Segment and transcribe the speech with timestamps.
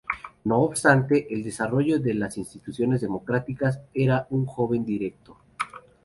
[0.45, 5.37] No obstante, el desarrollo de las instituciones democráticas no era un objetivo directo.